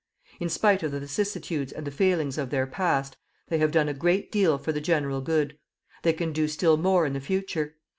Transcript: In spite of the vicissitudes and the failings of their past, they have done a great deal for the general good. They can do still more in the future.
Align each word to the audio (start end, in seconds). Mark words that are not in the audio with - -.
In 0.39 0.49
spite 0.49 0.81
of 0.81 0.91
the 0.93 0.99
vicissitudes 0.99 1.71
and 1.71 1.85
the 1.85 1.91
failings 1.91 2.39
of 2.39 2.49
their 2.49 2.65
past, 2.65 3.17
they 3.49 3.59
have 3.59 3.69
done 3.69 3.87
a 3.87 3.93
great 3.93 4.31
deal 4.31 4.57
for 4.57 4.71
the 4.71 4.81
general 4.81 5.21
good. 5.21 5.59
They 6.01 6.13
can 6.13 6.33
do 6.33 6.47
still 6.47 6.75
more 6.77 7.05
in 7.05 7.13
the 7.13 7.19
future. 7.21 7.75